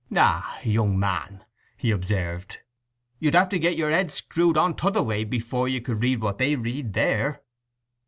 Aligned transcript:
"Ah, 0.15 0.59
young 0.63 0.97
man," 0.99 1.45
he 1.77 1.91
observed, 1.91 2.61
"you'd 3.19 3.35
have 3.35 3.49
to 3.49 3.59
get 3.59 3.77
your 3.77 3.91
head 3.91 4.11
screwed 4.11 4.57
on 4.57 4.73
t'other 4.75 5.03
way 5.03 5.23
before 5.23 5.67
you 5.67 5.79
could 5.79 6.01
read 6.01 6.21
what 6.23 6.39
they 6.39 6.55
read 6.55 6.93
there." 6.93 7.43